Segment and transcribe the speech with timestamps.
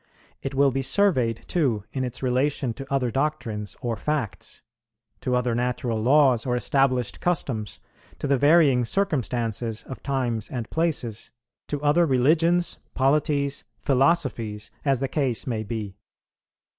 [0.41, 4.63] It will be surveyed too in its relation to other doctrines or facts,
[5.19, 7.79] to other natural laws or established customs,
[8.17, 11.29] to the varying circumstances of times and places,
[11.67, 15.93] to other religions, polities, philosophies, as the case may be.